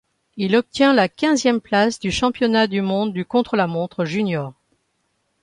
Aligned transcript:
Il 0.35 0.55
obtient 0.55 0.95
la 0.95 1.07
quinzième 1.07 1.61
place 1.61 1.99
du 1.99 2.09
championnat 2.09 2.65
du 2.65 2.81
monde 2.81 3.13
du 3.13 3.23
contre-la-montre 3.23 4.03
juniors. 4.03 4.55